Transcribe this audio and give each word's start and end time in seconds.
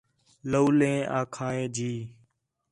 لَولیں 0.51 0.99
آکھا 1.19 1.47
ہے 1.55 1.67
جی 1.75 1.93